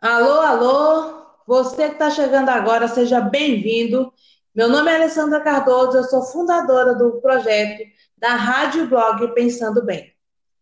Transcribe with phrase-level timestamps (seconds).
[0.00, 4.12] Alô, alô, você que está chegando agora, seja bem-vindo.
[4.54, 7.82] Meu nome é Alessandra Cardoso, eu sou fundadora do projeto
[8.16, 10.12] da Rádio Blog Pensando Bem.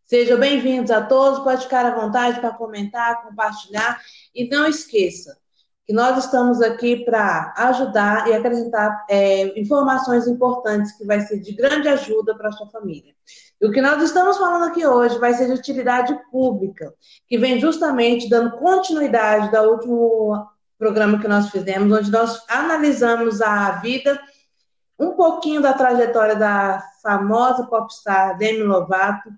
[0.05, 4.01] Sejam bem-vindos a todos, pode ficar à vontade para comentar, compartilhar
[4.34, 5.37] e não esqueça
[5.87, 11.53] que nós estamos aqui para ajudar e acrescentar é, informações importantes que vai ser de
[11.53, 13.14] grande ajuda para a sua família.
[13.61, 16.93] E o que nós estamos falando aqui hoje vai ser de utilidade pública,
[17.29, 20.47] que vem justamente dando continuidade do último
[20.79, 24.19] programa que nós fizemos, onde nós analisamos a vida,
[24.98, 29.29] um pouquinho da trajetória da famosa popstar Demi Lovato,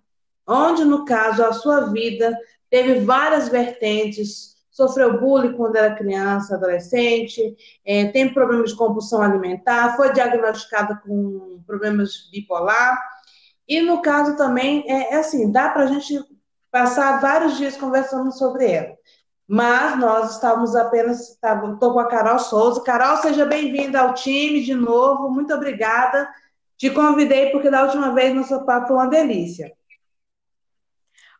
[0.46, 2.36] onde, no caso, a sua vida
[2.70, 9.96] teve várias vertentes sofreu bullying quando era criança, adolescente, é, tem problemas de compulsão alimentar,
[9.96, 13.00] foi diagnosticada com problemas bipolar.
[13.66, 16.22] E no caso também, é, é assim, dá para a gente
[16.70, 18.94] passar vários dias conversando sobre ela.
[19.48, 22.82] Mas nós estávamos apenas, estou com a Carol Souza.
[22.82, 26.28] Carol, seja bem-vinda ao time de novo, muito obrigada.
[26.76, 29.72] Te convidei porque da última vez nosso papo foi uma delícia.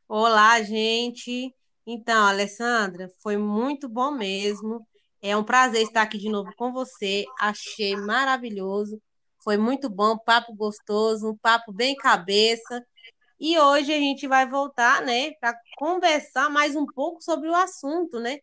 [0.09, 1.55] Olá, gente.
[1.87, 4.87] Então, Alessandra, foi muito bom mesmo.
[5.23, 7.25] É um prazer estar aqui de novo com você.
[7.39, 9.01] Achei maravilhoso.
[9.43, 12.85] Foi muito bom, papo gostoso, um papo bem cabeça.
[13.41, 18.19] E hoje a gente vai voltar, né, para conversar mais um pouco sobre o assunto,
[18.21, 18.39] né?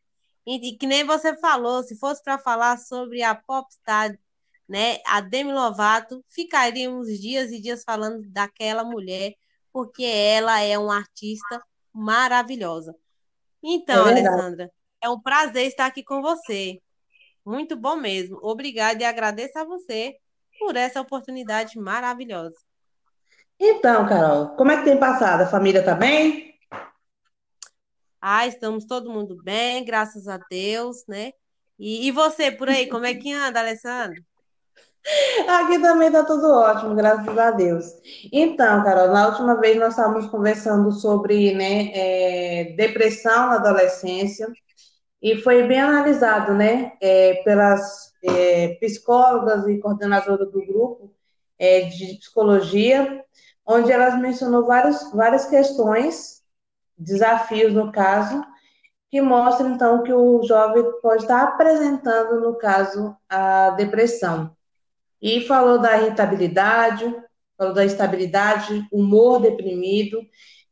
[0.45, 4.17] E, que nem você falou, se fosse para falar sobre a popstar,
[4.67, 9.33] né, a Demi Lovato, ficaríamos dias e dias falando daquela mulher,
[9.72, 11.61] porque ela é uma artista
[11.94, 12.95] maravilhosa.
[13.64, 14.69] Então, É Alessandra,
[15.02, 16.80] é um prazer estar aqui com você.
[17.45, 18.38] Muito bom mesmo.
[18.42, 20.16] Obrigada e agradeço a você
[20.59, 22.56] por essa oportunidade maravilhosa.
[23.59, 25.41] Então, Carol, como é que tem passado?
[25.41, 26.53] A família tá bem?
[28.22, 31.31] Ah, estamos todo mundo bem, graças a Deus, né?
[31.78, 34.22] E, e você por aí, como é que anda, Alessandra?
[35.48, 37.86] Aqui também tá tudo ótimo, graças a Deus.
[38.31, 44.47] Então, Carol, na última vez nós estávamos conversando sobre, né, é, depressão na adolescência
[45.22, 51.12] e foi bem analisado, né, é, pelas é, psicólogas e coordenadoras do grupo
[51.59, 53.24] é, de psicologia,
[53.66, 56.42] onde elas mencionou várias questões,
[56.97, 58.44] desafios no caso,
[59.09, 64.56] que mostram então que o jovem pode estar apresentando, no caso, a depressão.
[65.23, 67.06] E falou da irritabilidade,
[67.57, 70.22] falou da estabilidade, humor deprimido,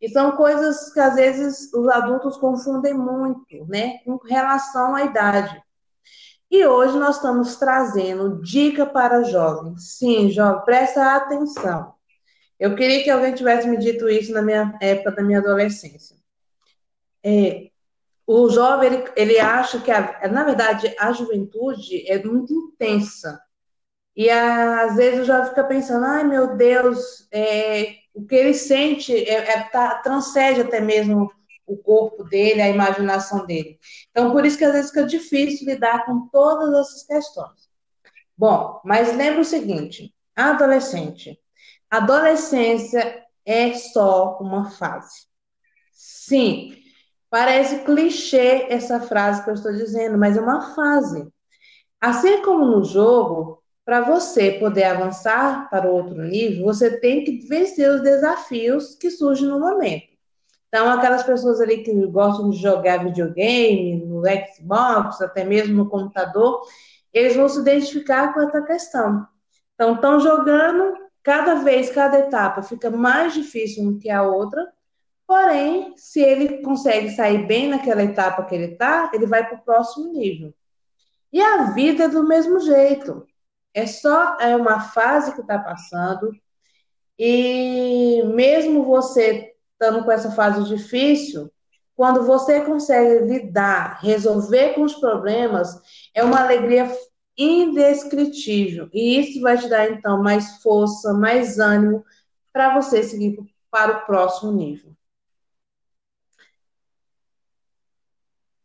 [0.01, 5.63] e são coisas que às vezes os adultos confundem muito, né, com relação à idade.
[6.49, 9.97] E hoje nós estamos trazendo dica para jovens.
[9.97, 11.93] Sim, jovem, presta atenção.
[12.59, 16.17] Eu queria que alguém tivesse me dito isso na minha época da minha adolescência.
[17.23, 17.69] É,
[18.27, 23.41] o jovem, ele, ele acha que, a, na verdade, a juventude é muito intensa.
[24.15, 29.13] E às vezes o jovem fica pensando, ai meu Deus, é, o que ele sente
[29.13, 31.31] é, é, tá, transcende até mesmo
[31.65, 33.79] o corpo dele, a imaginação dele.
[34.09, 37.69] Então, por isso que às vezes fica difícil lidar com todas essas questões.
[38.37, 41.39] Bom, mas lembra o seguinte: adolescente.
[41.89, 45.27] Adolescência é só uma fase.
[45.91, 46.75] Sim,
[47.29, 51.31] parece clichê essa frase que eu estou dizendo, mas é uma fase.
[51.99, 57.89] Assim como no jogo, para você poder avançar para outro nível, você tem que vencer
[57.89, 60.11] os desafios que surgem no momento.
[60.67, 66.61] Então, aquelas pessoas ali que gostam de jogar videogame, no Xbox, até mesmo no computador,
[67.11, 69.27] eles vão se identificar com essa questão.
[69.75, 74.71] Então, estão jogando, cada vez, cada etapa fica mais difícil do que a outra,
[75.27, 79.61] porém, se ele consegue sair bem naquela etapa que ele está, ele vai para o
[79.61, 80.53] próximo nível.
[81.33, 83.25] E a vida é do mesmo jeito.
[83.73, 86.31] É só é uma fase que está passando.
[87.17, 91.51] E mesmo você estando com essa fase difícil,
[91.95, 95.79] quando você consegue lidar, resolver com os problemas,
[96.13, 96.91] é uma alegria
[97.37, 98.89] indescritível.
[98.93, 102.03] E isso vai te dar, então, mais força, mais ânimo
[102.51, 103.37] para você seguir
[103.69, 104.95] para o próximo nível.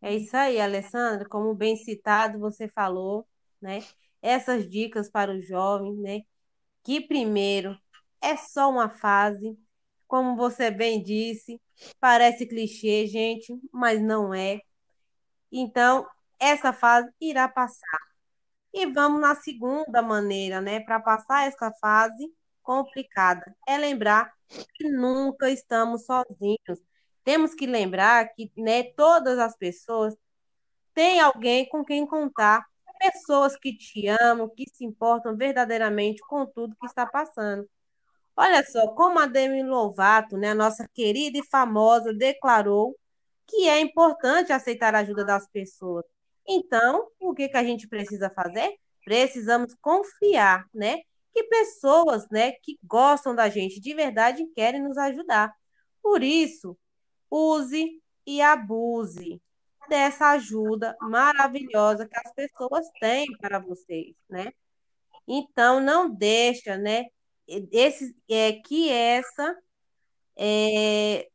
[0.03, 1.29] É isso aí, Alessandra.
[1.29, 3.27] Como bem citado, você falou,
[3.61, 3.81] né?
[4.23, 6.21] Essas dicas para os jovens, né?
[6.85, 7.79] Que primeiro
[8.21, 9.59] é só uma fase,
[10.07, 11.61] como você bem disse,
[12.01, 14.61] parece clichê, gente, mas não é.
[15.51, 16.07] Então,
[16.39, 18.01] essa fase irá passar.
[18.73, 22.31] E vamos na segunda maneira, né, para passar essa fase
[22.63, 23.55] complicada.
[23.67, 24.33] É lembrar
[24.75, 26.81] que nunca estamos sozinhos.
[27.25, 30.15] Temos que lembrar que, né, todas as pessoas
[30.95, 32.67] tem alguém com quem contar,
[32.99, 37.69] pessoas que te amam, que se importam verdadeiramente com tudo que está passando.
[38.37, 42.97] Olha só, como a Demi Lovato, né, a nossa querida e famosa, declarou
[43.47, 46.05] que é importante aceitar a ajuda das pessoas.
[46.47, 48.77] Então, o que, que a gente precisa fazer?
[49.05, 50.99] Precisamos confiar, né?
[51.33, 55.53] Que pessoas, né, que gostam da gente de verdade querem nos ajudar.
[56.03, 56.77] Por isso,
[57.31, 59.41] use e abuse
[59.89, 64.53] dessa ajuda maravilhosa que as pessoas têm para vocês, né?
[65.27, 67.07] Então, não deixa, né,
[67.49, 69.57] esse, é, que essa
[70.37, 71.29] é,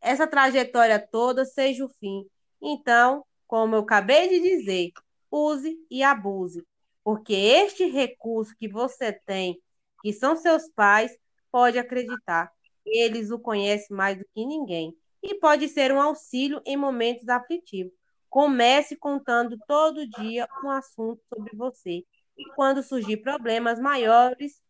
[0.00, 2.26] essa trajetória toda seja o fim.
[2.60, 4.92] Então, como eu acabei de dizer,
[5.30, 6.64] use e abuse,
[7.02, 9.60] porque este recurso que você tem,
[10.02, 11.16] que são seus pais,
[11.50, 12.52] pode acreditar,
[12.84, 17.94] eles o conhecem mais do que ninguém e pode ser um auxílio em momentos aflitivos.
[18.28, 22.04] Comece contando todo dia um assunto sobre você.
[22.36, 24.60] E quando surgir problemas maiores,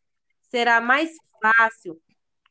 [0.42, 1.10] será mais
[1.42, 2.00] fácil,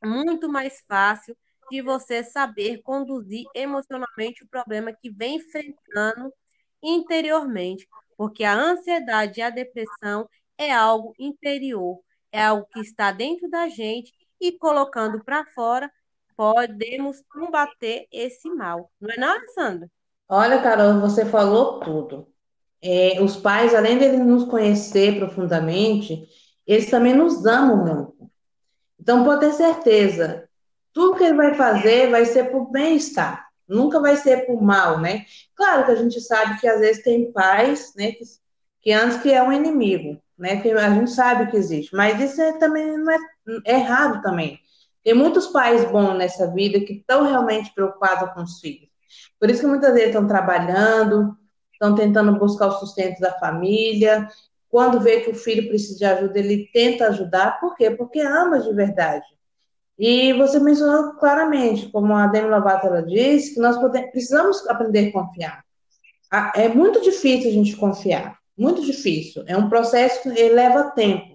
[0.03, 1.37] muito mais fácil
[1.71, 6.33] de você saber conduzir emocionalmente o problema que vem enfrentando
[6.81, 10.27] interiormente, porque a ansiedade e a depressão
[10.57, 12.01] é algo interior,
[12.31, 14.11] é algo que está dentro da gente
[14.41, 15.89] e colocando para fora
[16.35, 18.89] podemos combater esse mal.
[18.99, 19.89] Não é não, Sandra?
[20.27, 22.27] Olha, Carol, você falou tudo.
[22.81, 26.27] É, os pais, além de nos conhecer profundamente,
[26.65, 28.31] eles também nos amam muito.
[28.99, 30.47] Então, pode ter certeza,
[30.93, 35.25] tudo que ele vai fazer vai ser por bem-estar, nunca vai ser por mal, né?
[35.55, 38.23] Claro que a gente sabe que às vezes tem pais, né, que,
[38.81, 42.41] que antes que é um inimigo, né, que a gente sabe que existe, mas isso
[42.41, 43.17] é, também não é,
[43.65, 44.59] é errado também.
[45.03, 48.89] Tem muitos pais bons nessa vida que estão realmente preocupados com os filhos.
[49.39, 51.35] Por isso que muitas vezes estão trabalhando,
[51.71, 54.27] estão tentando buscar o sustento da família.
[54.69, 57.59] Quando vê que o filho precisa de ajuda, ele tenta ajudar.
[57.59, 57.91] Por quê?
[57.91, 59.25] Porque ama de verdade.
[59.99, 63.77] E você mencionou claramente, como a Demi Lovato ela disse, que nós
[64.11, 65.63] precisamos aprender a confiar.
[66.55, 69.43] É muito difícil a gente confiar, muito difícil.
[69.45, 71.32] É um processo que leva tempo.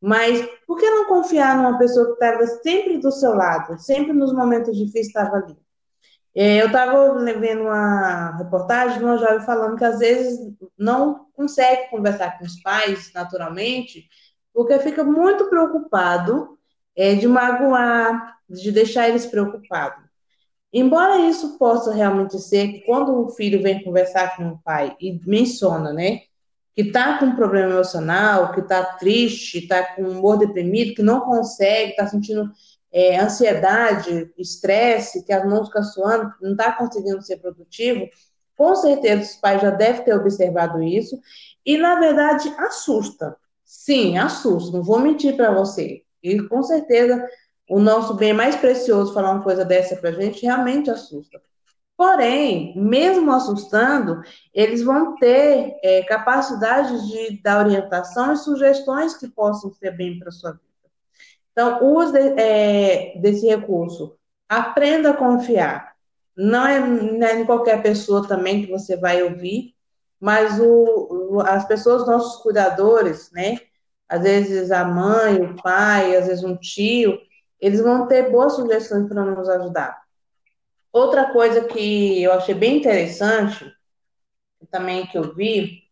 [0.00, 4.32] Mas por que não confiar numa pessoa que estava sempre do seu lado, sempre nos
[4.32, 5.56] momentos difíceis estava ali?
[6.34, 10.38] É, eu estava vendo uma reportagem de uma jovem falando que às vezes
[10.78, 14.08] não consegue conversar com os pais naturalmente,
[14.54, 16.56] porque fica muito preocupado
[16.94, 20.04] é, de magoar, de deixar eles preocupados.
[20.72, 25.18] Embora isso possa realmente ser que quando o filho vem conversar com o pai e
[25.26, 26.20] menciona, né,
[26.78, 31.22] que está com um problema emocional, que está triste, está com humor deprimido, que não
[31.22, 32.48] consegue, está sentindo
[32.92, 38.08] é, ansiedade, estresse, que as mãos ficam suando, não está conseguindo ser produtivo,
[38.56, 41.20] com certeza os pais já devem ter observado isso,
[41.66, 43.36] e na verdade assusta.
[43.64, 46.04] Sim, assusta, não vou mentir para você.
[46.22, 47.26] E com certeza
[47.68, 51.42] o nosso bem mais precioso falar uma coisa dessa para a gente realmente assusta.
[51.98, 54.22] Porém, mesmo assustando,
[54.54, 60.30] eles vão ter é, capacidade de dar orientação e sugestões que possam ser bem para
[60.30, 60.62] sua vida.
[61.50, 64.16] Então, use é, desse recurso.
[64.48, 65.96] Aprenda a confiar.
[66.36, 69.74] Não é, não é em qualquer pessoa também que você vai ouvir,
[70.20, 73.58] mas o, as pessoas, nossos cuidadores, né?
[74.08, 77.18] Às vezes a mãe, o pai, às vezes um tio,
[77.60, 80.07] eles vão ter boas sugestões para nos ajudar.
[80.98, 83.72] Outra coisa que eu achei bem interessante,
[84.68, 85.84] também que eu vi,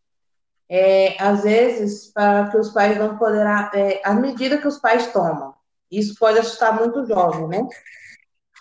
[0.69, 5.13] é, às vezes, para que os pais não poderá, é, a medida que os pais
[5.13, 5.55] tomam.
[5.89, 7.69] Isso pode assustar muito o jovem, né?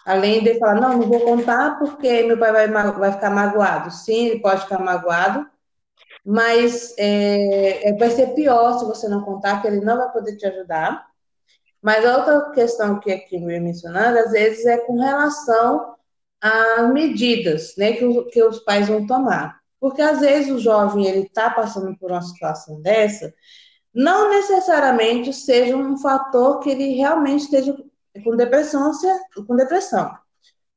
[0.05, 3.89] Além de falar, não, não vou contar porque meu pai vai, vai ficar magoado.
[3.89, 5.49] Sim, ele pode ficar magoado,
[6.23, 10.37] mas é, é, vai ser pior se você não contar, que ele não vai poder
[10.37, 11.07] te ajudar.
[11.81, 15.94] Mas outra questão que aqui me mencionando, às vezes, é com relação
[16.45, 19.59] as medidas né, que, que os pais vão tomar.
[19.79, 23.33] Porque às vezes o jovem ele está passando por uma situação dessa,
[23.93, 27.75] não necessariamente seja um fator que ele realmente esteja
[28.23, 28.91] com depressão,
[29.47, 30.15] com depressão.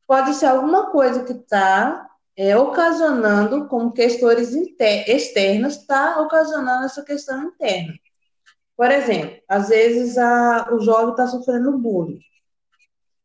[0.06, 7.44] Pode ser alguma coisa que está é, ocasionando, como questões externas, está ocasionando essa questão
[7.44, 7.92] interna.
[8.74, 12.20] Por exemplo, às vezes a, o jovem está sofrendo bullying.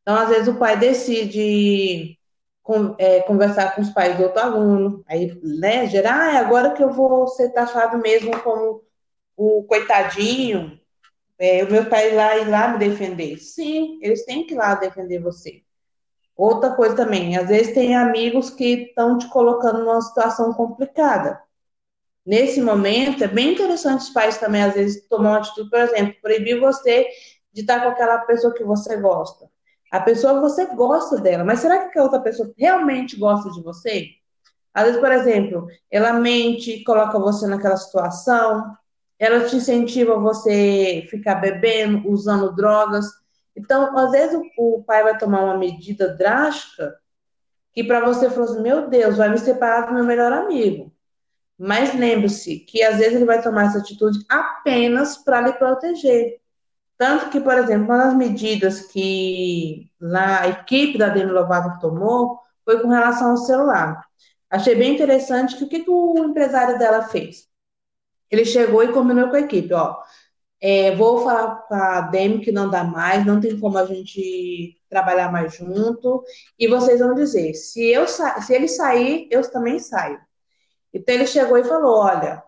[0.01, 2.17] Então, às vezes o pai decide
[2.63, 6.83] com, é, conversar com os pais do outro aluno, aí, né, gerar, ah, agora que
[6.83, 8.81] eu vou ser taxado mesmo como
[9.37, 10.79] o coitadinho,
[11.39, 13.37] é, o meu pai lá ir lá me defender.
[13.39, 15.61] Sim, eles têm que ir lá defender você.
[16.35, 21.41] Outra coisa também, às vezes tem amigos que estão te colocando numa situação complicada.
[22.25, 26.15] Nesse momento, é bem interessante os pais também, às vezes, tomar uma atitude, por exemplo,
[26.21, 27.07] proibir você
[27.51, 29.49] de estar com aquela pessoa que você gosta.
[29.93, 34.07] A pessoa você gosta dela, mas será que a outra pessoa realmente gosta de você?
[34.73, 38.75] Às vezes, por exemplo, ela mente, coloca você naquela situação,
[39.19, 43.05] ela te incentiva a você ficar bebendo, usando drogas.
[43.55, 46.97] Então, às vezes, o, o pai vai tomar uma medida drástica
[47.71, 50.91] que para você falou assim, meu Deus, vai me separar do meu melhor amigo.
[51.55, 56.41] Mas lembre-se que às vezes ele vai tomar essa atitude apenas para lhe proteger.
[56.97, 62.81] Tanto que, por exemplo, uma das medidas que a equipe da Demi Lovato tomou foi
[62.81, 64.05] com relação ao celular.
[64.49, 67.47] Achei bem interessante que o que, que o empresário dela fez?
[68.29, 69.97] Ele chegou e combinou com a equipe, ó,
[70.61, 74.79] é, vou falar com a Demi que não dá mais, não tem como a gente
[74.89, 76.23] trabalhar mais junto,
[76.57, 80.19] e vocês vão dizer, se, eu se ele sair, eu também saio.
[80.93, 82.41] Então ele chegou e falou, olha,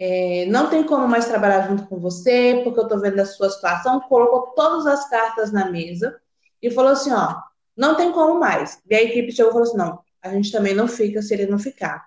[0.00, 3.50] é, não tem como mais trabalhar junto com você, porque eu estou vendo a sua
[3.50, 6.18] situação, colocou todas as cartas na mesa
[6.62, 7.36] e falou assim, ó,
[7.76, 8.80] não tem como mais.
[8.88, 11.44] E a equipe chegou e falou assim, não, a gente também não fica se ele
[11.44, 12.06] não ficar.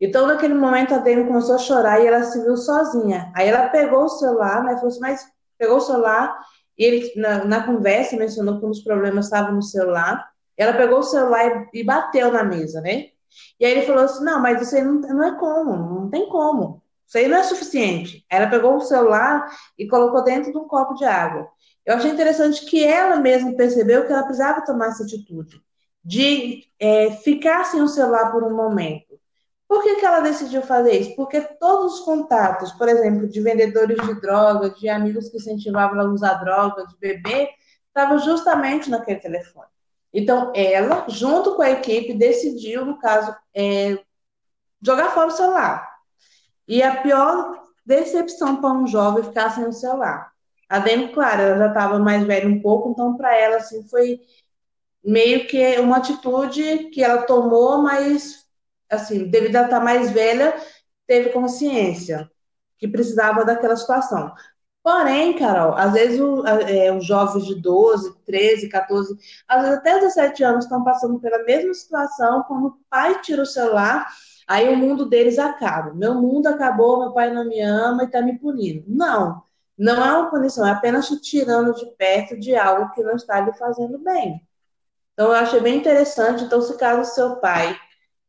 [0.00, 3.32] Então, naquele momento, a Dani começou a chorar e ela se viu sozinha.
[3.34, 4.74] Aí ela pegou o celular, né?
[4.74, 5.26] Falou assim, mas
[5.58, 6.38] pegou o celular
[6.78, 10.30] e ele, na, na conversa, mencionou que os problemas estavam no celular.
[10.56, 13.06] Ela pegou o celular e, e, bateu na mesa, né?
[13.58, 16.28] E aí ele falou assim, não, mas isso aí não, não é como, não tem
[16.28, 16.82] como.
[17.06, 18.24] Isso aí não é suficiente.
[18.28, 19.46] Ela pegou o celular
[19.78, 21.48] e colocou dentro de um copo de água.
[21.84, 25.60] Eu achei interessante que ela mesma percebeu que ela precisava tomar essa atitude
[26.04, 29.18] de é, ficar sem o celular por um momento.
[29.68, 31.16] Por que, que ela decidiu fazer isso?
[31.16, 36.04] Porque todos os contatos, por exemplo, de vendedores de drogas, de amigos que incentivavam a
[36.04, 37.48] usar droga, de beber,
[37.88, 39.66] estavam justamente naquele telefone.
[40.12, 43.98] Então, ela, junto com a equipe, decidiu, no caso, é,
[44.80, 45.95] jogar fora o celular.
[46.66, 50.32] E a pior decepção para um jovem ficar sem o celular.
[50.68, 54.20] A Demi, claro, ela já estava mais velha um pouco, então para ela assim foi
[55.04, 58.44] meio que uma atitude que ela tomou, mas
[58.90, 60.54] assim, devido a estar mais velha,
[61.06, 62.30] teve consciência
[62.78, 64.32] que precisava daquela situação.
[64.82, 69.16] Porém, Carol, às vezes o, é, os jovens de 12, 13, 14,
[69.48, 73.46] às vezes até 17 anos estão passando pela mesma situação, quando o pai tira o
[73.46, 74.06] celular,
[74.46, 75.92] aí o mundo deles acaba.
[75.94, 78.84] Meu mundo acabou, meu pai não me ama e está me punindo.
[78.86, 79.42] Não,
[79.76, 83.40] não é uma punição, é apenas te tirando de perto de algo que não está
[83.40, 84.40] lhe fazendo bem.
[85.12, 86.44] Então, eu achei bem interessante.
[86.44, 87.76] Então, se caso seu pai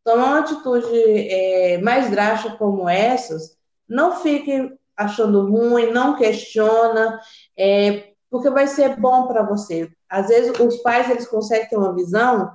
[0.04, 0.88] tomar uma atitude
[1.30, 3.58] é, mais drástica como essas,
[3.88, 7.20] não fique achando ruim, não questiona,
[7.58, 9.90] é, porque vai ser bom para você.
[10.10, 12.52] Às vezes, os pais eles conseguem ter uma visão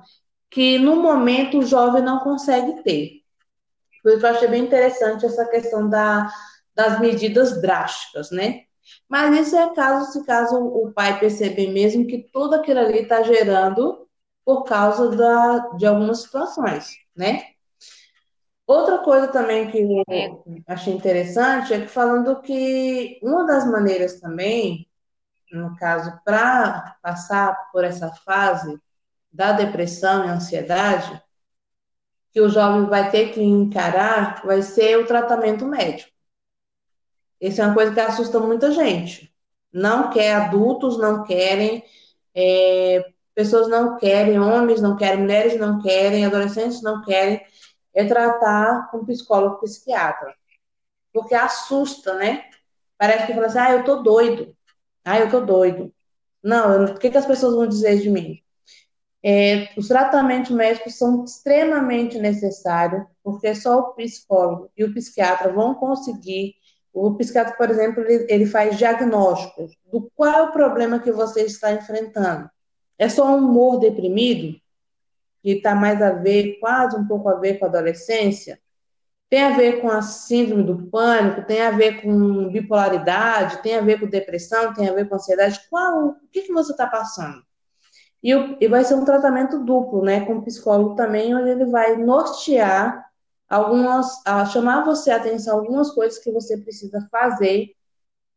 [0.49, 3.22] que, no momento, o jovem não consegue ter.
[4.03, 6.29] Por isso, eu achei bem interessante essa questão da,
[6.75, 8.63] das medidas drásticas, né?
[9.07, 13.23] Mas isso é caso se caso o pai perceber mesmo que tudo aquilo ali está
[13.23, 14.05] gerando
[14.45, 17.43] por causa da, de algumas situações, né?
[18.65, 20.29] Outra coisa também que eu é.
[20.67, 24.87] achei interessante é que falando que uma das maneiras também,
[25.51, 28.77] no caso, para passar por essa fase
[29.31, 31.21] da depressão e ansiedade,
[32.33, 36.11] que o jovem vai ter que encarar, vai ser o tratamento médico.
[37.39, 39.31] Isso é uma coisa que assusta muita gente.
[39.71, 41.83] Não quer, adultos não querem,
[42.35, 47.41] é, pessoas não querem, homens não querem, mulheres não querem, adolescentes não querem,
[47.93, 50.35] é tratar com psicólogo psiquiatra.
[51.13, 52.45] Porque assusta, né?
[52.97, 54.55] Parece que fala assim, ah, eu tô doido.
[55.05, 55.93] Ah, eu tô doido.
[56.43, 58.42] Não, o que, que as pessoas vão dizer de mim?
[59.25, 65.73] É, os tratamentos médicos são extremamente necessários, porque só o psicólogo e o psiquiatra vão
[65.75, 66.55] conseguir.
[66.91, 71.43] O psiquiatra, por exemplo, ele, ele faz diagnósticos do qual é o problema que você
[71.43, 72.49] está enfrentando.
[72.99, 74.59] É só um humor deprimido,
[75.41, 78.59] que está mais a ver, quase um pouco a ver com a adolescência?
[79.29, 83.81] Tem a ver com a síndrome do pânico, tem a ver com bipolaridade, tem a
[83.81, 85.61] ver com depressão, tem a ver com ansiedade.
[85.69, 87.41] Qual, o que, que você está passando?
[88.23, 91.97] E, e, vai ser um tratamento duplo, né, com o psicólogo também, onde ele vai
[91.97, 93.05] nortear
[93.49, 97.75] algumas, a chamar você a atenção algumas coisas que você precisa fazer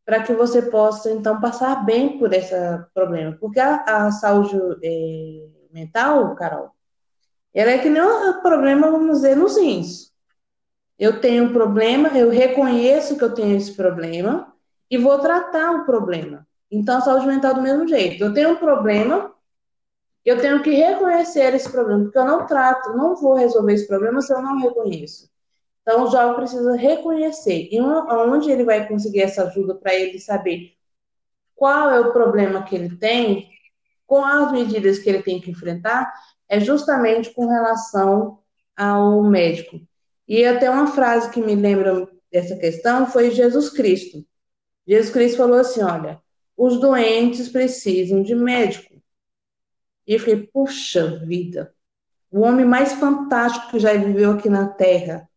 [0.05, 2.53] para que você possa, então, passar bem por esse
[2.93, 3.37] problema.
[3.39, 6.71] Porque a, a saúde é, mental, Carol,
[7.53, 10.11] ela é que nem um problema, vamos dizer, nos rins.
[10.97, 14.53] Eu tenho um problema, eu reconheço que eu tenho esse problema
[14.89, 16.47] e vou tratar o problema.
[16.71, 18.23] Então, a saúde mental do mesmo jeito.
[18.23, 19.33] Eu tenho um problema,
[20.27, 24.21] Eu tenho que reconhecer esse problema, porque eu não trato, não vou resolver esse problema
[24.21, 25.29] se eu não reconheço.
[25.81, 27.69] Então, o jovem precisa reconhecer.
[27.71, 30.73] E onde ele vai conseguir essa ajuda para ele saber
[31.55, 33.49] qual é o problema que ele tem,
[34.05, 36.11] com as medidas que ele tem que enfrentar,
[36.49, 38.39] é justamente com relação
[38.75, 39.79] ao médico.
[40.27, 44.25] E até uma frase que me lembra dessa questão foi Jesus Cristo.
[44.85, 46.21] Jesus Cristo falou assim: olha,
[46.57, 48.96] os doentes precisam de médico.
[50.07, 51.73] E falei, puxa vida,
[52.31, 55.29] o homem mais fantástico que já viveu aqui na Terra,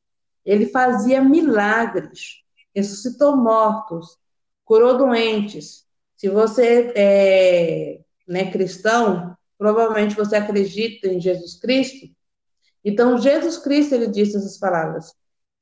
[0.45, 2.43] ele fazia milagres,
[2.75, 4.19] ressuscitou mortos,
[4.65, 5.85] curou doentes.
[6.17, 12.09] Se você é né, cristão, provavelmente você acredita em Jesus Cristo.
[12.85, 15.13] Então, Jesus Cristo, ele disse essas palavras.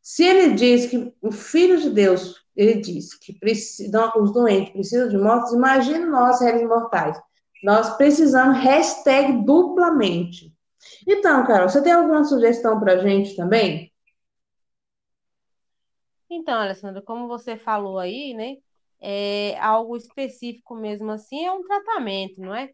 [0.03, 5.09] Se ele diz que o Filho de Deus, ele diz que precisa, os doentes precisam
[5.09, 7.19] de mortos, imagine nós, réis mortais.
[7.63, 10.53] Nós precisamos hashtag duplamente.
[11.07, 13.93] Então, Carol, você tem alguma sugestão para a gente também?
[16.31, 18.57] Então, Alessandra, como você falou aí, né?
[19.01, 22.71] É algo específico mesmo assim, é um tratamento, não é?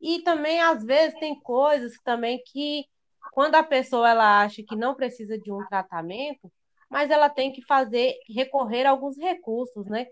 [0.00, 2.84] E também, às vezes, tem coisas também que,
[3.32, 6.50] quando a pessoa ela acha que não precisa de um tratamento,
[6.88, 10.06] mas ela tem que fazer, recorrer a alguns recursos, né?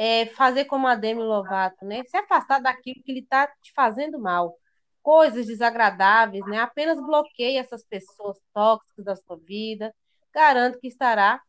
[0.00, 2.04] É, fazer como a Demi Lovato, né?
[2.04, 4.56] Se afastar daquilo que lhe está te fazendo mal.
[5.02, 6.60] Coisas desagradáveis, né?
[6.60, 9.92] Apenas bloqueie essas pessoas tóxicas da sua vida.
[10.32, 11.42] Garanto que estará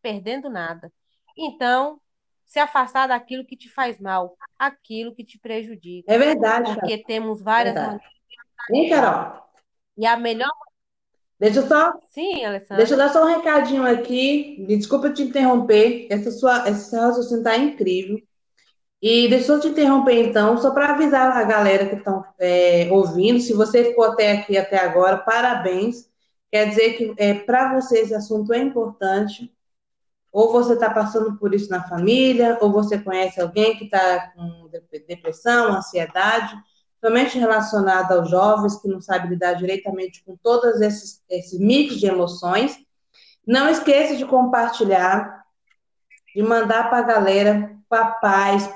[0.00, 0.92] perdendo nada.
[1.36, 2.00] Então,
[2.44, 6.12] se afastar daquilo que te faz mal, aquilo que te prejudica.
[6.12, 6.74] É verdade.
[6.74, 7.74] Porque temos várias.
[8.72, 9.42] Hein, Carol?
[9.96, 10.52] E a melhor.
[11.38, 11.92] Deixa eu só.
[12.08, 12.76] Sim, Alessandra.
[12.78, 14.56] Deixa eu dar só um recadinho aqui.
[14.66, 16.06] Me desculpa te interromper.
[16.10, 18.20] Essa sua, esse seu raciocínio está incrível.
[19.00, 23.38] E deixa eu te interromper, então, só para avisar a galera que estão é, ouvindo.
[23.38, 26.10] Se você ficou até aqui, até agora, parabéns.
[26.50, 29.52] Quer dizer que é, para você esse assunto é importante.
[30.32, 34.68] Ou você está passando por isso na família, ou você conhece alguém que está com
[35.06, 36.54] depressão, ansiedade,
[37.00, 42.06] somente relacionada aos jovens que não sabem lidar diretamente com todos esses, esses mix de
[42.06, 42.76] emoções.
[43.46, 45.44] Não esqueça de compartilhar,
[46.34, 48.68] de mandar para a galera, papais,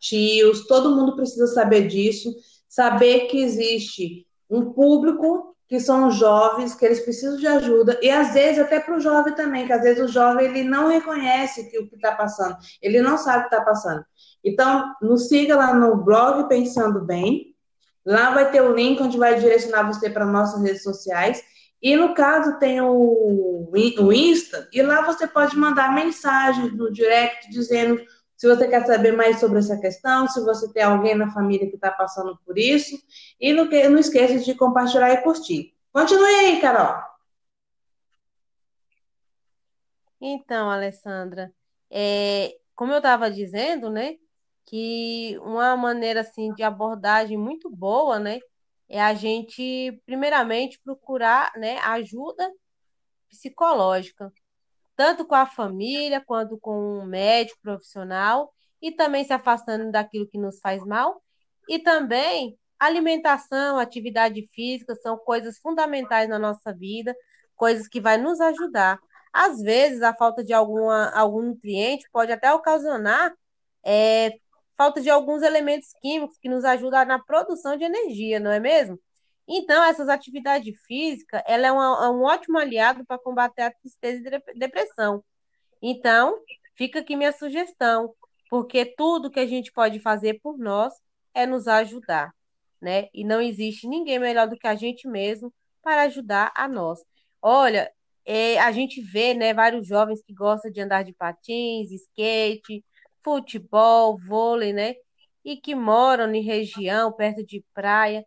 [0.00, 2.34] tios, todo mundo precisa saber disso,
[2.68, 8.32] saber que existe um público que são jovens, que eles precisam de ajuda, e às
[8.32, 11.78] vezes até para o jovem também, que às vezes o jovem ele não reconhece que
[11.78, 14.02] o que está passando, ele não sabe o que está passando.
[14.42, 17.54] Então, nos siga lá no blog Pensando Bem,
[18.04, 21.42] lá vai ter o link onde vai direcionar você para nossas redes sociais,
[21.80, 27.48] e no caso tem o, o Insta, e lá você pode mandar mensagem no direct
[27.50, 28.00] dizendo
[28.38, 31.74] se você quer saber mais sobre essa questão, se você tem alguém na família que
[31.74, 32.96] está passando por isso.
[33.40, 35.74] E não, não esqueça de compartilhar e curtir.
[35.92, 37.02] Continue aí, Carol.
[40.20, 41.52] Então, Alessandra,
[41.90, 44.16] é, como eu estava dizendo, né,
[44.68, 48.38] que uma maneira assim de abordagem muito boa, né,
[48.88, 52.50] é a gente primeiramente procurar, né, ajuda
[53.28, 54.32] psicológica
[54.98, 58.52] tanto com a família quanto com um médico profissional,
[58.82, 61.22] e também se afastando daquilo que nos faz mal.
[61.68, 67.14] E também alimentação, atividade física são coisas fundamentais na nossa vida,
[67.54, 68.98] coisas que vai nos ajudar.
[69.32, 73.32] Às vezes, a falta de alguma, algum nutriente pode até ocasionar
[73.84, 74.32] é,
[74.78, 78.98] falta de alguns elementos químicos que nos ajudam na produção de energia, não é mesmo?
[79.48, 84.42] Então, essas atividades físicas, ela é, uma, é um ótimo aliado para combater a tristeza
[84.54, 85.24] e depressão.
[85.82, 86.38] Então,
[86.76, 88.14] fica aqui minha sugestão,
[88.50, 90.94] porque tudo que a gente pode fazer por nós
[91.34, 92.32] é nos ajudar,
[92.80, 93.08] né?
[93.12, 97.00] E não existe ninguém melhor do que a gente mesmo para ajudar a nós.
[97.42, 97.90] Olha,
[98.24, 102.84] é, a gente vê, né, vários jovens que gostam de andar de patins, skate,
[103.28, 104.94] futebol, vôlei, né?
[105.44, 108.24] E que moram em região perto de praia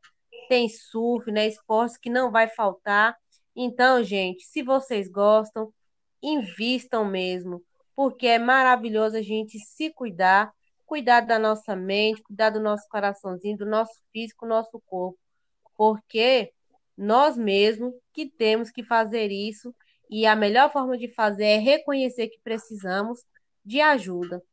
[0.48, 1.48] tem surf, né?
[1.48, 3.16] Esportes que não vai faltar.
[3.56, 5.74] Então, gente, se vocês gostam,
[6.22, 7.64] invistam mesmo,
[7.96, 10.54] porque é maravilhoso a gente se cuidar,
[10.86, 15.18] cuidar da nossa mente, cuidar do nosso coraçãozinho, do nosso físico, do nosso corpo,
[15.76, 16.54] porque
[16.96, 19.74] nós mesmos que temos que fazer isso
[20.12, 23.20] e a melhor forma de fazer é reconhecer que precisamos
[23.66, 24.44] de ajuda.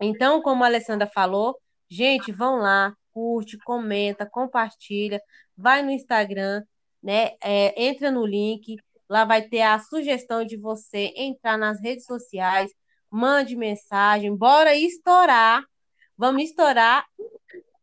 [0.00, 1.56] Então, como a Alessandra falou,
[1.88, 5.20] gente, vão lá, curte, comenta, compartilha,
[5.56, 6.62] vai no Instagram,
[7.02, 7.32] né?
[7.42, 8.76] É, entra no link,
[9.08, 12.70] lá vai ter a sugestão de você entrar nas redes sociais,
[13.10, 15.64] mande mensagem, bora estourar,
[16.16, 17.04] vamos estourar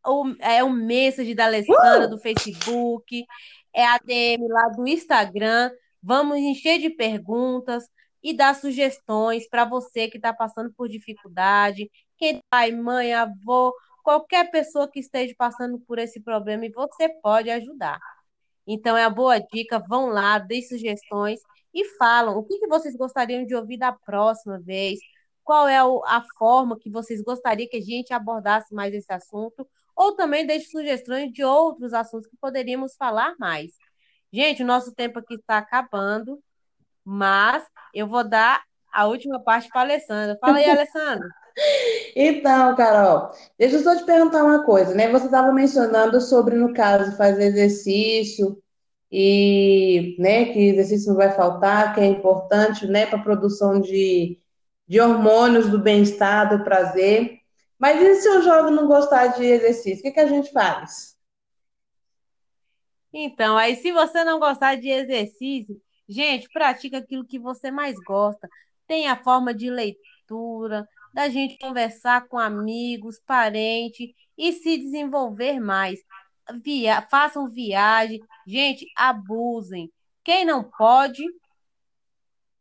[0.05, 2.09] o, é o message da Alessandra uh!
[2.09, 3.25] do Facebook,
[3.73, 5.71] é a DM lá do Instagram.
[6.01, 7.83] Vamos encher de perguntas
[8.23, 14.49] e dar sugestões para você que está passando por dificuldade, quem pai, mãe, avô, qualquer
[14.51, 17.99] pessoa que esteja passando por esse problema e você pode ajudar.
[18.65, 21.39] Então é a boa dica, vão lá, dê sugestões
[21.73, 24.99] e falam o que, que vocês gostariam de ouvir da próxima vez,
[25.43, 30.15] qual é a forma que vocês gostariam que a gente abordasse mais esse assunto, ou
[30.15, 33.71] também deixe sugestões de outros assuntos que poderíamos falar mais.
[34.31, 36.41] Gente, o nosso tempo aqui está acabando,
[37.03, 40.37] mas eu vou dar a última parte para a Alessandra.
[40.39, 41.27] Fala aí, Alessandra.
[42.15, 45.09] Então, Carol, deixa eu só te perguntar uma coisa, né?
[45.11, 48.61] Você estava mencionando sobre, no caso, fazer exercício
[49.11, 54.39] e, né, que exercício não vai faltar, que é importante, né, para a produção de,
[54.87, 57.39] de hormônios do bem-estar, do prazer.
[57.79, 59.99] Mas e se o jovem não gostar de exercício?
[59.99, 61.15] O que, que a gente faz?
[63.13, 68.47] Então, aí se você não gostar de exercício, gente, pratica aquilo que você mais gosta.
[68.85, 75.99] Tem a forma de leitura, da gente conversar com amigos, parentes e se desenvolver mais.
[76.63, 79.91] Via, façam viagem, gente, abusem.
[80.23, 81.23] Quem não pode,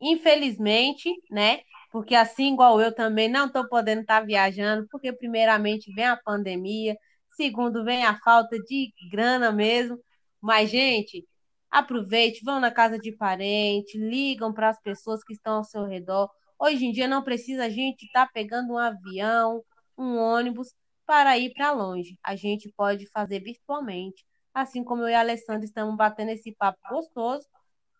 [0.01, 1.61] infelizmente, né?
[1.93, 6.17] Porque assim igual eu também não estou podendo estar tá viajando, porque primeiramente vem a
[6.17, 6.97] pandemia,
[7.33, 9.99] segundo vem a falta de grana mesmo.
[10.41, 11.29] Mas, gente,
[11.71, 16.31] aproveite, vão na casa de parente, ligam para as pessoas que estão ao seu redor.
[16.59, 19.63] Hoje em dia não precisa a gente estar tá pegando um avião,
[19.97, 22.19] um ônibus para ir para longe.
[22.23, 26.79] A gente pode fazer virtualmente, assim como eu e a Alessandra estamos batendo esse papo
[26.89, 27.47] gostoso,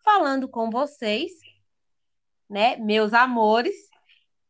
[0.03, 1.31] falando com vocês,
[2.49, 3.75] né, meus amores.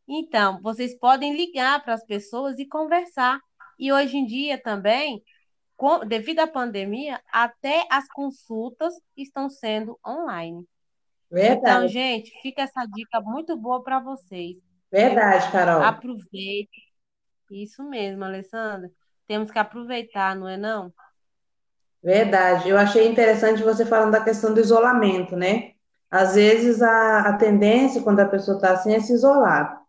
[0.08, 3.40] Então, vocês podem ligar para as pessoas e conversar.
[3.78, 5.22] E hoje em dia também,
[5.76, 10.66] com, devido à pandemia, até as consultas estão sendo online.
[11.30, 11.60] Verdade.
[11.60, 14.58] Então, gente, fica essa dica muito boa para vocês.
[14.92, 15.84] Verdade, Carol.
[15.84, 16.88] Aproveite.
[17.52, 18.90] Isso mesmo, Alessandra.
[19.28, 20.92] Temos que aproveitar, não é não?
[22.02, 22.70] Verdade.
[22.70, 25.74] Eu achei interessante você falando da questão do isolamento, né?
[26.10, 29.82] Às vezes a, a tendência, quando a pessoa está assim, é se isolar.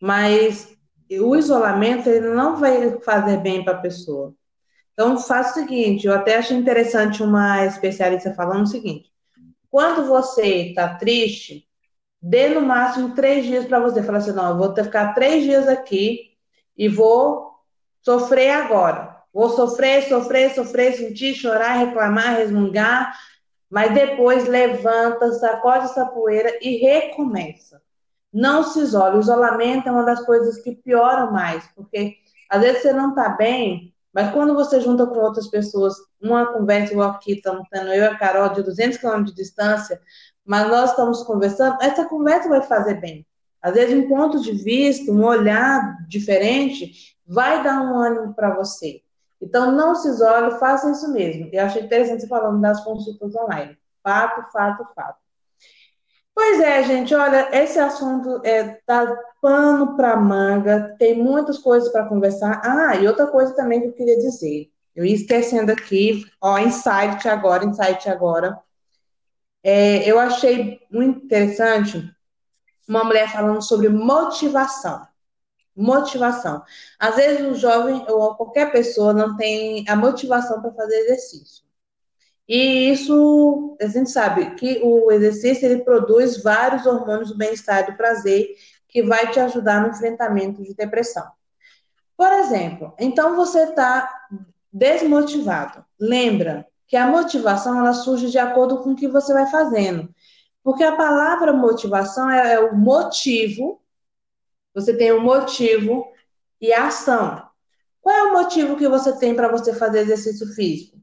[0.00, 0.74] Mas
[1.10, 4.34] o isolamento ele não vai fazer bem para a pessoa.
[4.94, 9.10] Então, faça o seguinte: eu até achei interessante uma especialista falando o seguinte
[9.76, 11.68] quando você está triste,
[12.22, 14.02] dê no máximo três dias para você.
[14.02, 16.34] Falar assim, não, eu vou ter ficar três dias aqui
[16.74, 17.50] e vou
[18.00, 19.22] sofrer agora.
[19.34, 23.14] Vou sofrer, sofrer, sofrer, sentir, chorar, reclamar, resmungar,
[23.68, 27.82] mas depois levanta, sacode essa poeira e recomeça.
[28.32, 29.18] Não se isole.
[29.18, 32.14] O isolamento é uma das coisas que pioram mais, porque
[32.48, 36.94] às vezes você não está bem, mas quando você junta com outras pessoas, uma conversa
[36.94, 40.00] igual aqui, estamos tendo eu e a Carol de 200 quilômetros de distância,
[40.42, 43.26] mas nós estamos conversando, essa conversa vai fazer bem.
[43.60, 49.02] Às vezes, um ponto de vista, um olhar diferente, vai dar um ânimo para você.
[49.38, 51.50] Então, não se isole, faça isso mesmo.
[51.52, 53.76] Eu achei interessante você falando das consultas online.
[54.02, 55.18] Fato, fato, fato.
[56.36, 59.06] Pois é, gente, olha, esse assunto é dá
[59.40, 62.60] pano para manga, tem muitas coisas para conversar.
[62.62, 64.70] Ah, e outra coisa também que eu queria dizer.
[64.94, 68.58] Eu ia esquecendo aqui, ó, insight agora, insight agora.
[69.62, 72.14] É, eu achei muito interessante
[72.86, 75.06] uma mulher falando sobre motivação.
[75.74, 76.62] Motivação.
[76.98, 81.65] Às vezes o jovem ou qualquer pessoa não tem a motivação para fazer exercício.
[82.48, 87.90] E isso, a gente sabe que o exercício ele produz vários hormônios do bem-estar e
[87.90, 88.54] do prazer
[88.88, 91.26] que vai te ajudar no enfrentamento de depressão.
[92.16, 94.08] Por exemplo, então você está
[94.72, 95.84] desmotivado.
[95.98, 100.08] Lembra que a motivação ela surge de acordo com o que você vai fazendo.
[100.62, 103.80] Porque a palavra motivação é, o motivo,
[104.74, 106.06] você tem o motivo
[106.60, 107.42] e a ação.
[108.00, 110.96] Qual é o motivo que você tem para você fazer exercício físico?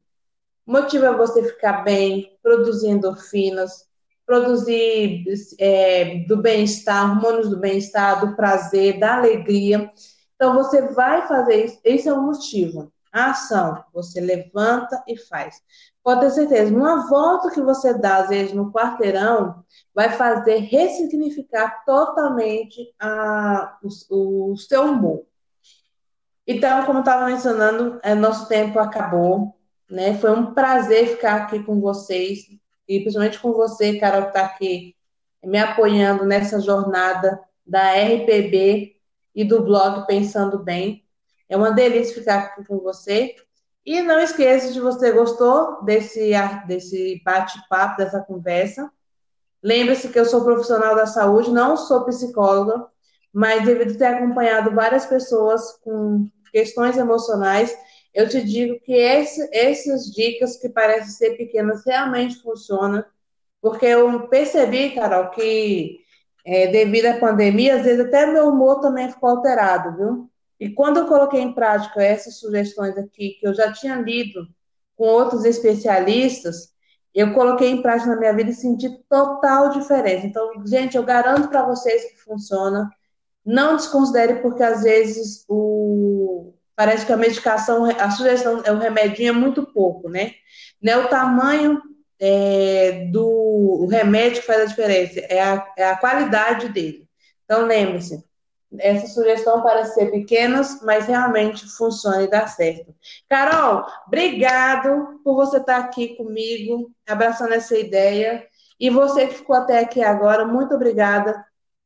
[0.66, 3.88] Motiva você ficar bem, produzir endorfinas,
[4.26, 5.26] produzir
[5.60, 9.92] é, do bem-estar, hormônios do bem-estar, do prazer, da alegria.
[10.36, 12.92] Então, você vai fazer isso, esse é o motivo.
[13.12, 15.62] A ação, você levanta e faz.
[16.04, 21.84] Pode ter certeza, uma volta que você dá, às vezes, no quarteirão, vai fazer ressignificar
[21.86, 23.78] totalmente a,
[24.10, 25.26] o, o seu humor.
[26.46, 29.56] Então, como eu estava mencionando, é, nosso tempo acabou.
[29.94, 30.18] Né?
[30.18, 32.48] Foi um prazer ficar aqui com vocês
[32.90, 34.96] e principalmente com você, Carol, que está aqui
[35.44, 38.96] me apoiando nessa jornada da RPB
[39.36, 41.06] e do blog Pensando Bem.
[41.48, 43.36] É uma delícia ficar aqui com você.
[43.86, 46.32] E não esqueça de você gostou desse,
[46.66, 48.92] desse bate-papo, dessa conversa.
[49.62, 52.88] Lembre-se que eu sou profissional da saúde, não sou psicóloga,
[53.32, 57.78] mas devido ter acompanhado várias pessoas com questões emocionais,
[58.14, 63.04] eu te digo que esse, essas dicas que parecem ser pequenas realmente funcionam,
[63.62, 66.00] porque eu percebi, Carol, que
[66.46, 70.30] é, devido à pandemia, às vezes até meu humor também ficou alterado, viu?
[70.60, 74.48] E quando eu coloquei em prática essas sugestões aqui, que eu já tinha lido
[74.96, 76.74] com outros especialistas,
[77.14, 80.26] eu coloquei em prática na minha vida e senti total diferença.
[80.26, 82.90] Então, gente, eu garanto para vocês que funciona.
[83.46, 86.53] Não desconsidere, porque às vezes o...
[86.76, 90.34] parece que a medicação, a sugestão é o remedinho é muito pouco, né?
[90.82, 91.82] Não é o tamanho
[92.20, 97.08] é, do remédio que faz a diferença, é a, é a qualidade dele.
[97.46, 98.24] Então, lembre-se,
[98.80, 102.96] essa sugestão parece ser pequenas, mas realmente funciona e dá certo.
[103.30, 108.46] Carol, obrigado por você estar aqui comigo, abraçando essa ideia.
[108.80, 111.46] E você que ficou até aqui agora, muito obrigada.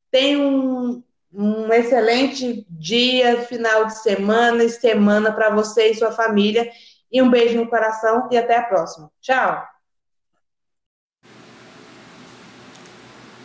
[0.09, 6.69] Tenha um, um excelente dia, final de semana e semana para você e sua família.
[7.11, 9.09] E um beijo no coração e até a próxima.
[9.21, 9.65] Tchau!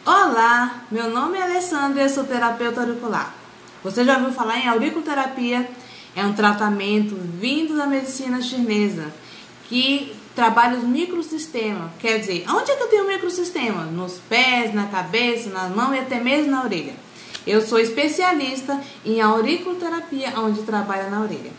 [0.04, 3.32] Olá, meu nome é Alessandra e sou terapeuta auricular.
[3.84, 5.68] Você já ouviu falar em auriculoterapia?
[6.16, 9.12] É um tratamento vindo da medicina chinesa
[9.68, 11.92] que trabalha os microsistemas.
[11.98, 13.84] Quer dizer, onde é que eu tenho microsistema?
[13.84, 16.94] Nos pés, na cabeça, nas mãos e até mesmo na orelha.
[17.46, 21.50] Eu sou especialista em auriculoterapia, onde trabalha na orelha.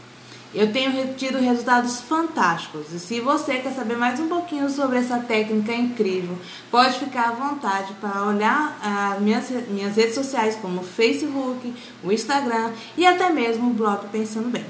[0.53, 2.93] Eu tenho tido resultados fantásticos.
[2.93, 6.37] E se você quer saber mais um pouquinho sobre essa técnica incrível,
[6.69, 12.11] pode ficar à vontade para olhar as minhas, minhas redes sociais, como o Facebook, o
[12.11, 14.65] Instagram e até mesmo o blog Pensando Bem.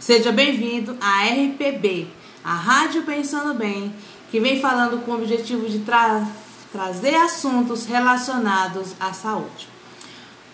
[0.00, 2.08] Seja bem-vindo à RPB,
[2.42, 3.94] a Rádio Pensando Bem,
[4.30, 6.26] que vem falando com o objetivo de tra
[6.72, 9.75] trazer assuntos relacionados à saúde.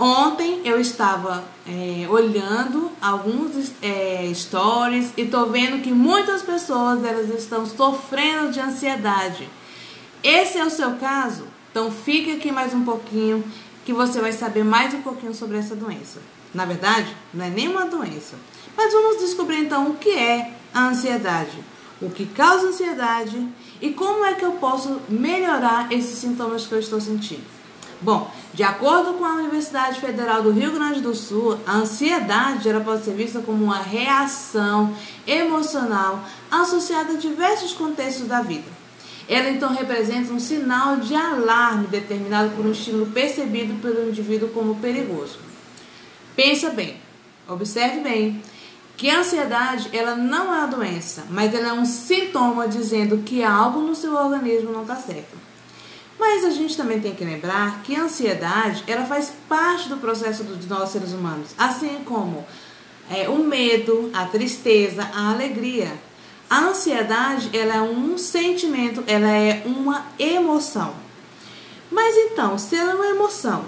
[0.05, 7.31] Ontem eu estava é, olhando alguns é, stories e tô vendo que muitas pessoas elas
[7.31, 9.49] estão sofrendo de ansiedade.
[10.21, 11.45] Esse é o seu caso?
[11.71, 13.45] Então fique aqui mais um pouquinho
[13.85, 16.19] que você vai saber mais um pouquinho sobre essa doença.
[16.53, 18.35] Na verdade, não é nenhuma doença.
[18.77, 21.63] Mas vamos descobrir então o que é a ansiedade,
[22.01, 23.47] o que causa ansiedade
[23.81, 27.62] e como é que eu posso melhorar esses sintomas que eu estou sentindo.
[28.03, 32.81] Bom, de acordo com a Universidade Federal do Rio Grande do Sul, a ansiedade ela
[32.81, 34.93] pode ser vista como uma reação
[35.25, 38.69] emocional associada a diversos contextos da vida.
[39.29, 44.75] Ela então representa um sinal de alarme determinado por um estímulo percebido pelo indivíduo como
[44.75, 45.39] perigoso.
[46.35, 46.97] Pensa bem,
[47.49, 48.43] observe bem
[48.97, 53.45] que a ansiedade ela não é uma doença, mas ela é um sintoma dizendo que
[53.45, 55.52] algo no seu organismo não está certo.
[56.23, 60.45] Mas a gente também tem que lembrar que a ansiedade ela faz parte do processo
[60.45, 62.47] de nós seres humanos, assim como
[63.11, 65.93] é, o medo, a tristeza, a alegria.
[66.49, 70.95] A ansiedade ela é um sentimento, ela é uma emoção.
[71.91, 73.65] Mas então, se ela é uma emoção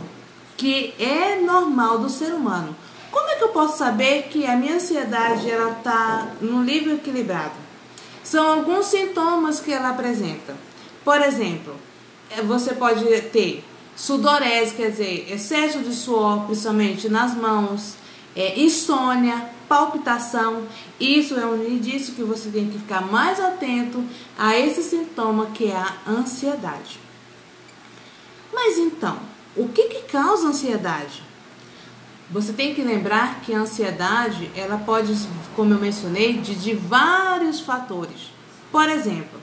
[0.56, 2.76] que é normal do ser humano,
[3.10, 7.54] como é que eu posso saber que a minha ansiedade ela está no nível equilibrado?
[8.22, 10.54] São alguns sintomas que ela apresenta.
[11.04, 11.74] Por exemplo,
[12.42, 13.64] você pode ter
[13.96, 17.94] sudorese, quer dizer, excesso de suor, principalmente nas mãos,
[18.34, 20.64] é, insônia, palpitação.
[20.98, 24.04] Isso é um indício que você tem que ficar mais atento
[24.38, 26.98] a esse sintoma que é a ansiedade.
[28.52, 29.18] Mas então,
[29.56, 31.22] o que, que causa ansiedade?
[32.30, 35.14] Você tem que lembrar que a ansiedade, ela pode,
[35.54, 38.32] como eu mencionei, de, de vários fatores.
[38.72, 39.40] Por exemplo,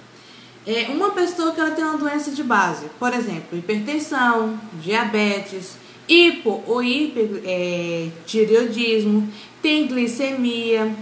[0.65, 5.76] é uma pessoa que ela tem uma doença de base, por exemplo, hipertensão, diabetes,
[6.08, 10.95] hipo ou hipertireoidismo, é, tem glicemia,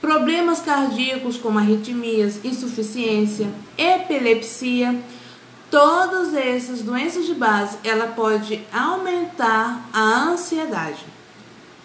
[0.00, 4.96] problemas cardíacos como arritmias, insuficiência, epilepsia,
[5.70, 11.04] todas essas doenças de base, ela pode aumentar a ansiedade.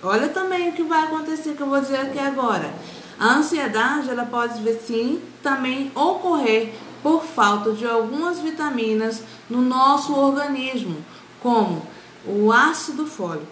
[0.03, 2.71] Olha também o que vai acontecer que eu vou dizer aqui agora.
[3.19, 6.73] A ansiedade, ela pode sim também ocorrer
[7.06, 11.06] por falta de algumas vitaminas no nosso organismo,
[11.39, 11.86] como
[12.26, 13.46] o ácido fólico.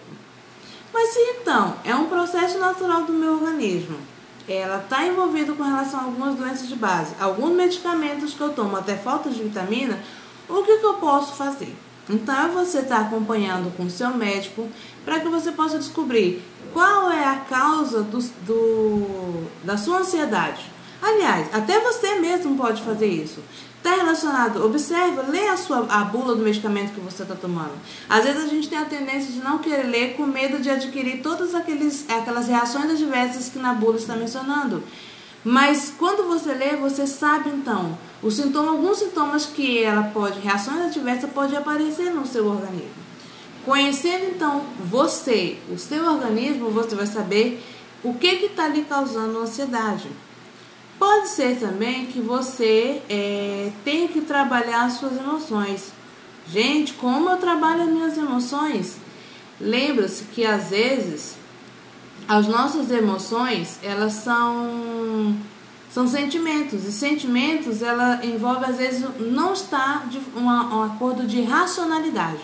[0.92, 3.96] Mas então, é um processo natural do meu organismo.
[4.48, 8.76] Ela está envolvida com relação a algumas doenças de base, alguns medicamentos que eu tomo
[8.76, 10.02] até falta de vitamina,
[10.48, 11.76] o que, que eu posso fazer?
[12.10, 14.68] Então, é você está acompanhando com o seu médico
[15.04, 20.73] para que você possa descobrir qual é a causa do, do, da sua ansiedade.
[21.04, 23.40] Aliás, até você mesmo pode fazer isso.
[23.76, 27.72] Está relacionado, observa, lê a, sua, a bula do medicamento que você está tomando.
[28.08, 31.20] Às vezes a gente tem a tendência de não querer ler com medo de adquirir
[31.20, 34.82] todas aqueles, aquelas reações adversas que na bula está mencionando.
[35.44, 40.86] Mas quando você lê, você sabe então o sintoma, alguns sintomas que ela pode, reações
[40.86, 43.04] adversas pode aparecer no seu organismo.
[43.62, 47.62] Conhecendo então você, o seu organismo, você vai saber
[48.02, 50.08] o que está lhe causando ansiedade.
[50.98, 55.92] Pode ser também que você é, tenha que trabalhar as suas emoções.
[56.46, 58.96] Gente, como eu trabalho as minhas emoções?
[59.60, 61.36] Lembra-se que às vezes
[62.28, 65.36] as nossas emoções elas são
[65.90, 71.42] são sentimentos e sentimentos ela envolve às vezes não está de uma, um acordo de
[71.42, 72.42] racionalidade.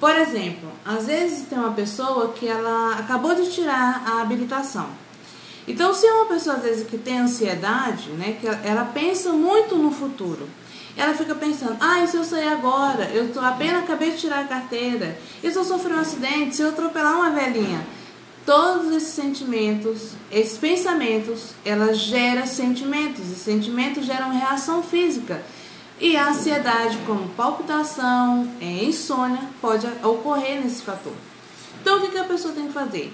[0.00, 5.05] Por exemplo, às vezes tem uma pessoa que ela acabou de tirar a habilitação
[5.66, 9.76] então, se é uma pessoa às vezes que tem ansiedade, né, que ela pensa muito
[9.76, 10.48] no futuro,
[10.96, 13.04] ela fica pensando: ah, e se eu sair agora?
[13.12, 15.18] Eu tô, apenas acabei de tirar a carteira.
[15.42, 16.56] E se eu sofrer um acidente?
[16.56, 17.86] Se eu atropelar uma velhinha?
[18.46, 25.42] Todos esses sentimentos, esses pensamentos, ela gera sentimentos e sentimentos geram reação física.
[25.98, 31.14] E a ansiedade, como palpitação, é, insônia, pode ocorrer nesse fator.
[31.80, 33.12] Então, o que, a pessoa tem que fazer?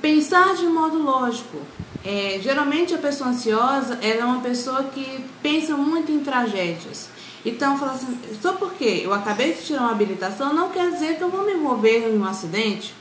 [0.00, 1.58] Pensar de modo lógico.
[2.04, 7.08] É, geralmente a pessoa ansiosa ela é uma pessoa que pensa muito em tragédias.
[7.44, 11.22] Então fala assim, só porque eu acabei de tirar uma habilitação não quer dizer que
[11.22, 12.94] eu vou me envolver em um acidente.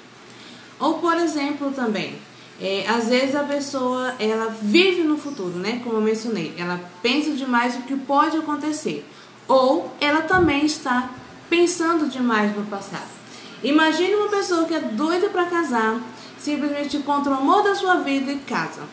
[0.79, 2.15] Ou por exemplo também,
[2.59, 5.79] é, às vezes a pessoa ela vive no futuro, né?
[5.83, 9.05] Como eu mencionei, ela pensa demais o que pode acontecer.
[9.47, 11.09] Ou ela também está
[11.49, 13.17] pensando demais no passado.
[13.63, 15.99] Imagine uma pessoa que é doida para casar,
[16.47, 18.83] simplesmente encontra o amor da sua vida e casa.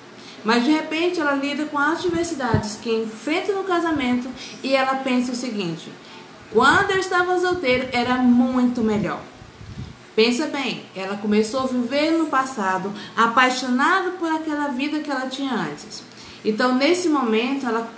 [0.45, 4.29] Mas de repente ela lida com as diversidades que enfrenta no casamento
[4.63, 5.91] e ela pensa o seguinte:
[6.53, 9.21] quando eu estava solteiro era muito melhor.
[10.17, 15.53] Pensa bem, ela começou a viver no passado, apaixonada por aquela vida que ela tinha
[15.53, 16.05] antes.
[16.45, 17.91] Então, nesse momento, ela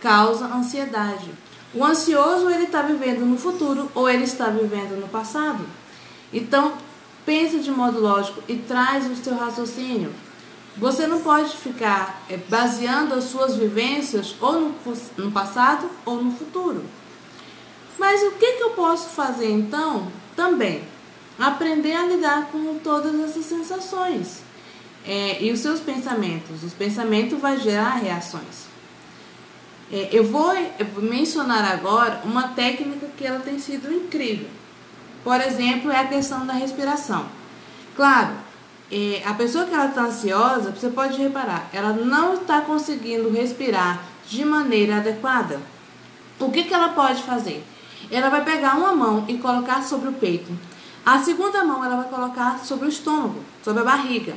[0.00, 1.30] causa ansiedade.
[1.72, 5.64] O ansioso, ele está vivendo no futuro ou ele está vivendo no passado.
[6.32, 6.72] Então,
[7.30, 10.12] Pensa de modo lógico e traz o seu raciocínio.
[10.76, 14.74] Você não pode ficar é, baseando as suas vivências ou no,
[15.16, 16.84] no passado ou no futuro.
[17.96, 20.08] Mas o que, que eu posso fazer então?
[20.34, 20.82] Também
[21.38, 24.42] aprender a lidar com todas essas sensações
[25.06, 26.64] é, e os seus pensamentos.
[26.64, 28.66] Os pensamentos vão gerar reações.
[29.92, 34.48] É, eu, vou, eu vou mencionar agora uma técnica que ela tem sido incrível.
[35.22, 37.26] Por exemplo, é a questão da respiração.
[37.94, 38.30] Claro,
[38.90, 44.02] é, a pessoa que ela está ansiosa, você pode reparar, ela não está conseguindo respirar
[44.26, 45.60] de maneira adequada.
[46.38, 47.64] O que, que ela pode fazer?
[48.10, 50.50] Ela vai pegar uma mão e colocar sobre o peito.
[51.04, 54.34] A segunda mão ela vai colocar sobre o estômago, sobre a barriga.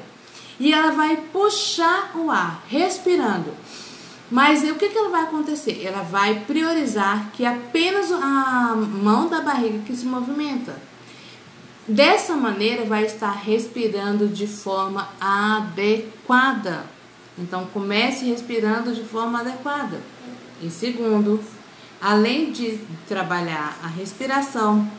[0.60, 3.52] E ela vai puxar o ar, respirando.
[4.34, 5.86] Mas o que, que ela vai acontecer?
[5.86, 10.76] Ela vai priorizar que apenas a mão da barriga que se movimenta.
[11.88, 16.84] Dessa maneira, vai estar respirando de forma adequada.
[17.38, 20.02] Então, comece respirando de forma adequada.
[20.64, 21.40] Em segundo,
[22.02, 24.90] além de trabalhar a respiração,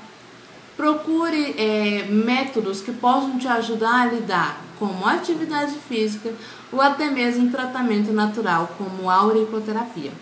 [0.77, 6.33] procure é, métodos que possam te ajudar a lidar como atividade física
[6.73, 10.13] ou até mesmo tratamento natural, como auriculoterapia.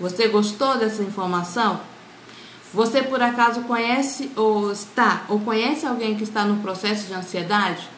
[0.00, 1.80] Você gostou dessa informação?
[2.72, 7.88] Você por acaso conhece ou está ou conhece alguém que está no processo de ansiedade?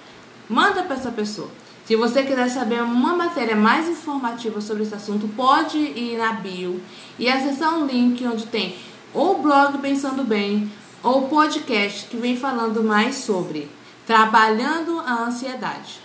[0.48, 1.48] Manda para essa pessoa.
[1.86, 6.80] Se você quiser saber uma matéria mais informativa sobre esse assunto, pode ir na bio
[7.18, 8.76] e acessar um link onde tem
[9.14, 10.70] ou blog Pensando Bem
[11.02, 13.68] ou podcast que vem falando mais sobre
[14.06, 16.00] trabalhando a ansiedade.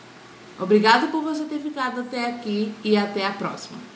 [0.59, 3.90] Obrigado por você ter ficado até aqui e até a próxima.